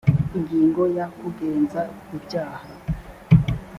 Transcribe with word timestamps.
ingingo 0.37 0.83
ya 0.97 1.05
kugenza 1.17 1.81
ibyaha 2.15 2.65